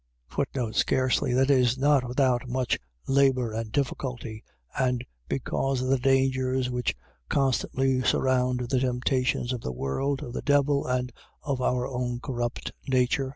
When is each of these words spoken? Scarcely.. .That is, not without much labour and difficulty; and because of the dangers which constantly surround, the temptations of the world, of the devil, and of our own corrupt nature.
Scarcely.. 0.71 1.31
.That 1.35 1.51
is, 1.51 1.77
not 1.77 2.07
without 2.07 2.47
much 2.49 2.79
labour 3.05 3.51
and 3.53 3.71
difficulty; 3.71 4.43
and 4.75 5.05
because 5.29 5.83
of 5.83 5.89
the 5.89 5.99
dangers 5.99 6.71
which 6.71 6.95
constantly 7.29 8.01
surround, 8.01 8.61
the 8.69 8.79
temptations 8.79 9.53
of 9.53 9.61
the 9.61 9.71
world, 9.71 10.23
of 10.23 10.33
the 10.33 10.41
devil, 10.41 10.87
and 10.87 11.11
of 11.43 11.61
our 11.61 11.85
own 11.85 12.19
corrupt 12.19 12.71
nature. 12.87 13.29